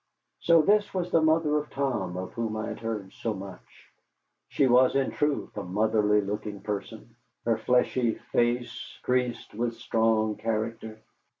[0.39, 3.91] So this was the mother of Tom, of whom I had heard so much.
[4.49, 10.97] She was, in truth, a motherly looking person, her fleshy face creased with strong character.